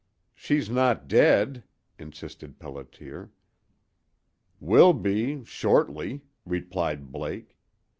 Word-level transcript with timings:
"She's 0.33 0.67
not 0.67 1.07
dead?" 1.07 1.63
insisted 1.99 2.57
Pelliter. 2.57 3.29
"Will 4.59 4.93
be 4.93 5.45
shortly," 5.45 6.21
replied 6.43 7.11
Blake. 7.11 7.55